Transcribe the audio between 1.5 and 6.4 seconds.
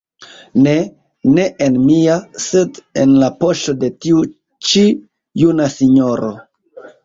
en mia, sed en la poŝo de tiu ĉi juna sinjoro.